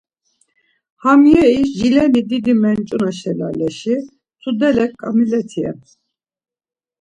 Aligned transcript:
Hamyeri, 1.03 1.61
jileni 1.77 2.21
didi 2.29 2.53
Mençuna 2.61 3.11
şelaleşi 3.19 3.95
tudele 4.41 4.85
Kamileti 4.99 5.59
ren. 5.63 5.79